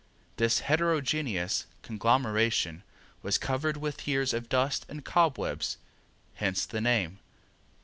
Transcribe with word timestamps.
This 0.37 0.61
heterogeneous 0.61 1.67
conglomeration 1.83 2.81
was 3.21 3.37
covered 3.37 3.77
with 3.77 4.07
years 4.07 4.33
of 4.33 4.49
dust 4.49 4.83
and 4.89 5.05
cobwebs, 5.05 5.77
hence 6.37 6.65
the 6.65 6.81
name. 6.81 7.19